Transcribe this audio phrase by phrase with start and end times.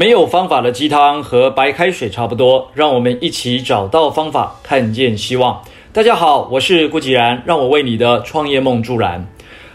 [0.00, 5.62] 没有方法的鸡汤和白开水差不多，让我们一起找到方法，看见希望。
[5.92, 9.26] 大家好，我是顾吉然，让我为你的创业梦助燃。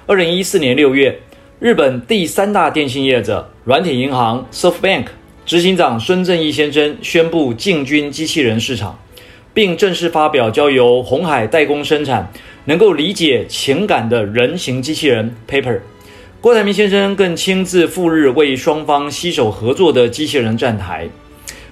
[0.08, 1.20] 二零一四年六月，
[1.60, 5.06] 日本第三大电信业者软体银行 SoftBank
[5.46, 8.98] 执行长孙正义先生宣布进军机器人市场，
[9.54, 12.28] 并正式发表交由鸿海代工生产、
[12.64, 15.82] 能够理解情感的人形机器人 Paper。
[16.46, 21.10] 郭台铭先生更亲自赴日为双方携手合作的机器人站台。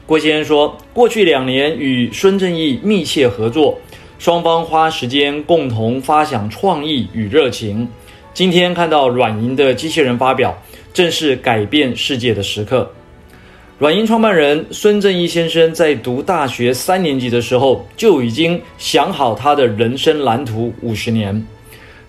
[0.07, 3.79] 郭先生说，过去两年与孙正义密切合作，
[4.17, 7.87] 双方花时间共同发想创意与热情。
[8.33, 10.59] 今天看到软银的机器人发表，
[10.91, 12.91] 正是改变世界的时刻。
[13.77, 21.45] 软银创办人孙正义先生在读大学三年级的时候，就已经想好他的人生蓝图五十年。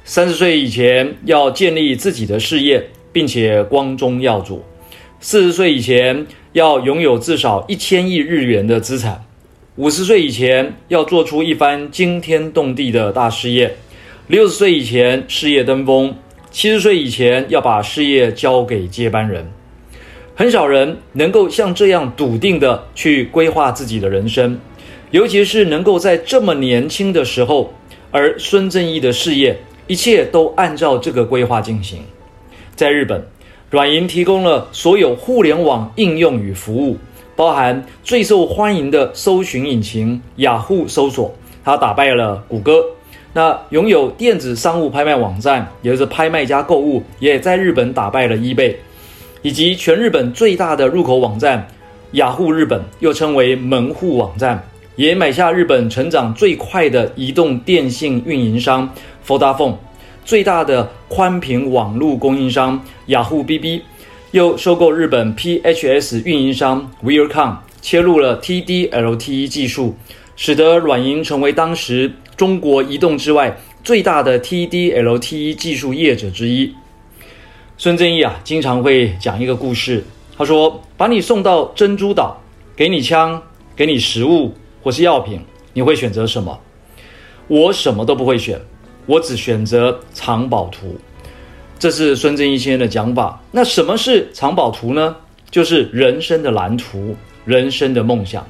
[0.07, 4.57] 三十岁以前要建立自己的事业，并且光宗耀祖；
[5.19, 9.15] 四十岁以前要拥有至少一千亿日元的资产；
[9.77, 13.71] 五十岁以前要做出一番惊天动地的大事业；
[14.27, 16.13] 六十岁以前事业登峰；
[16.51, 19.51] 七十岁以前要把事业交给接班人。
[20.35, 24.61] 很少人能够像这样笃定地去规划自己的人生，
[25.13, 27.73] 尤其是能够在这么年轻的时候，
[28.11, 29.57] 而孙正义的事业。
[29.87, 32.03] 一切都按照这个规划进行。
[32.75, 33.23] 在日本，
[33.71, 36.97] 软银提供了所有互联网应用与服务，
[37.37, 42.85] 包含最受欢迎的搜寻引擎雅虎搜索，它打败了谷歌。
[43.33, 48.77] 那拥有电子商务拍卖网站，也就是拍卖家购物，也在日本打败了 eBay，
[49.43, 51.67] 以及全日本最大的入口网站
[52.13, 58.89] 雅虎日本，又称为门户网站，也买下日本成长最快的移动电信运营商。
[59.23, 59.79] f o d a f o n e
[60.25, 63.83] 最大的宽频网络供应商雅虎 BB，
[64.31, 69.95] 又收购日本 PHS 运营商 w e a r c o m 切入了 TD-LTE 技术，
[70.37, 76.75] 使得软银成为当时中国移动之外最大的 TD-LTE 技术业者之一。
[77.77, 80.05] 孙正义啊，经常会讲一个故事，
[80.39, 82.41] 他说：“把你送到珍珠岛，
[82.77, 83.43] 给你枪，
[83.77, 84.55] 给你食物
[84.85, 85.41] 或是药品，
[85.73, 86.57] 你会选择什么？
[87.49, 88.61] 我什么都不会选。”
[89.07, 90.97] 我只选择藏宝图，
[91.79, 93.39] 这是孙正义先生的讲法。
[93.51, 95.15] 那什么是藏宝图呢？
[95.51, 97.15] 就是人生的蓝图，
[97.45, 98.47] 人生的梦想。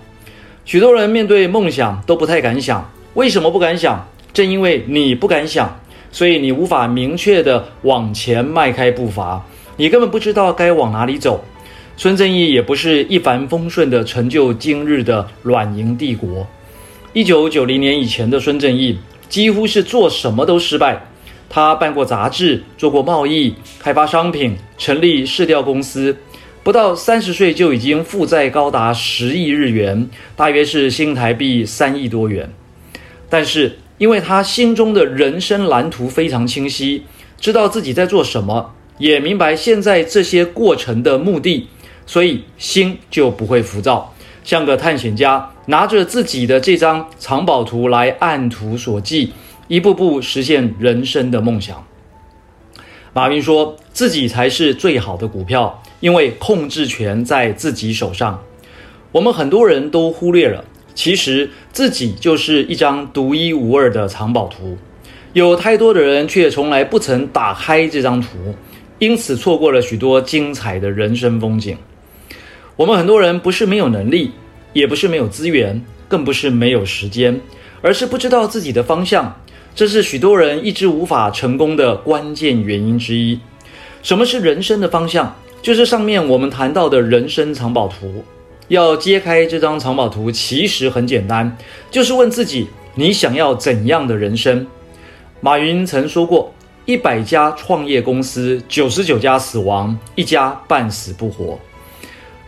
[0.64, 4.06] 许多人面对梦想都不太敢想，为什么不敢想？
[4.32, 5.76] 正因为你不敢想，
[6.12, 9.44] 所以你无法明确地往前迈开步伐，
[9.76, 11.42] 你根本不知道该往哪里走。
[11.96, 16.46] 孙正义也不是一帆风顺的成就今日的软银帝国。
[17.12, 18.98] 一九九零年以前的孙正义。
[19.26, 21.06] 几乎是做什么都失败。
[21.48, 26.16] 他办过杂志，做过贸易，开发商品，成立市调公司，
[26.62, 32.48] 不到三十岁就已经负债高达十亿日元，大约是新台币三亿多元。
[33.28, 37.02] 但是，因为他心中的人生蓝图非常清晰，
[37.40, 41.66] 知道自己在做什么，也明白现在这些过程的目的，
[42.06, 44.12] 所以心就不会浮躁。
[44.42, 49.30] 像个探险家，拿着自己的这张藏宝图来按图索骥，
[49.68, 51.82] 一步步实现人生的梦想。
[53.14, 58.42] 马云说自己才是最好的股票，因为控制权在自己手上。
[59.12, 60.62] 我们很多人都忽略了，
[60.94, 64.76] 其实自己就是一张独一无二的藏宝图。
[65.32, 68.54] 有太多的人却从来不曾打开这张图，
[68.98, 71.78] 因此错过了许多精彩的人生风景。
[72.76, 74.32] 我们很多人不是没有能力，
[74.72, 77.40] 也不是没有资源，更不是没有时间，
[77.80, 79.40] 而是不知道自己的方向。
[79.76, 83.38] 这是许多人一直无法成功的关键原因之一。
[84.02, 85.32] 什么是人生的方向？
[85.62, 88.24] 就是上面我们谈到的人生藏宝图。
[88.66, 91.56] 要揭开这张藏宝图，其实很简单，
[91.92, 94.66] 就是问自己：你想要怎样的人生？
[95.40, 96.52] 马云曾说过：
[96.86, 101.56] 一百家创业公司，九十九家死亡，一家半死不活。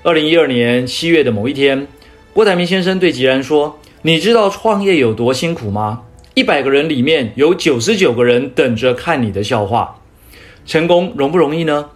[0.07, 1.89] 二零一二年七月的某一天，
[2.33, 6.03] 郭台铭先生对吉然说：“你知道创业有多辛苦吗？
[6.35, 9.97] 一百个人里面有九十九个人等着看你的笑话。
[10.65, 11.87] 成功容不容易呢？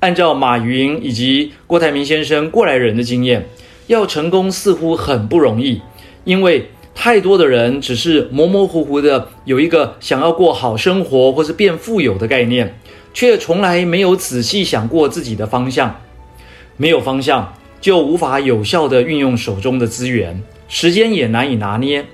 [0.00, 3.46] 按照马云以及郭台铭先生过来人的经验，
[3.86, 5.80] 要成功似乎很不容易，
[6.24, 12.76] 因为太多的人只是模模糊糊的有一个想要过好生活或是变富有的概念，
[13.14, 16.00] 却从来没有仔细想过自己的方向，
[16.76, 22.04] 没有方向。”就无法有效地运用手中的资源，时间也难以拿捏。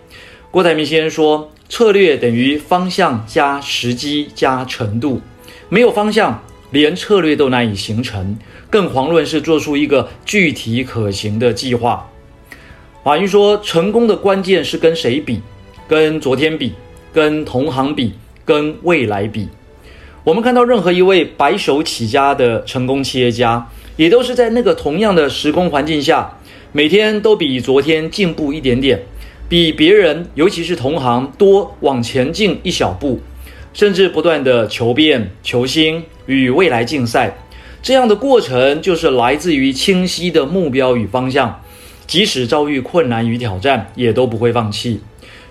[0.51, 5.21] 郭台铭先生说：“策略等于方向加时机加程度，
[5.69, 8.39] 没有方向连策略都难以形成，
[8.71, 12.09] 更遑论是做出一个具体可行的计划。
[13.05, 15.41] 马云说：“成功的关键是跟谁比？
[15.89, 16.73] 跟昨天比，
[17.13, 18.13] 跟同行比，
[18.45, 19.49] 跟未来比。”
[20.25, 23.65] 我们看到任何一位白手起家的成功企业家，
[23.97, 26.39] 也都是在那个同样的时空环境下，
[26.73, 29.01] 每天都比昨天进步一点点，
[29.49, 33.21] 比别人，尤其是同行多往前进一小步，
[33.73, 37.37] 甚至不断的求变、求新，与未来竞赛。
[37.83, 41.63] 这样的过程就是来自于清晰的目标与方向。
[42.07, 45.01] 即使遭遇困难与挑战，也都不会放弃。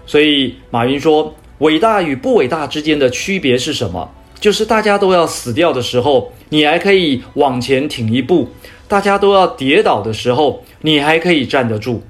[0.05, 4.09] 所以马云说：“伟大与不伟大之间的区别是什么？
[4.39, 8.47] 就是大家都要死掉的时候，你还可以往前挺一步；
[8.87, 12.03] 大家都要跌倒的时候，你还可以站得住。”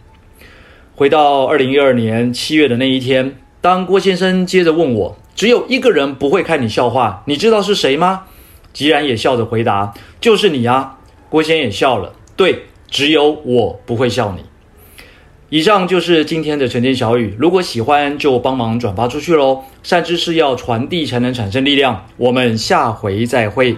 [0.95, 8.23] 回到二零一二年七月的那一天，当郭先生接着问我：“只有一个人不会看你笑话，你知道是谁吗？”
[8.73, 10.99] 吉然也笑着回答：“就是你啊。”
[11.29, 14.45] 郭先也笑了：“对。”只有我不会笑你。
[15.49, 19.61] 以上就是今天的晨间小语，如果喜欢就帮忙转发出去喽。
[19.83, 22.03] 善知识要传递才能产生力量。
[22.17, 23.77] 我们下回再会。